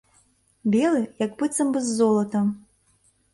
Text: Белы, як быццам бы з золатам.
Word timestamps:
Белы, 0.75 1.01
як 1.25 1.31
быццам 1.41 1.67
бы 1.75 1.79
з 1.91 1.93
золатам. 1.99 2.51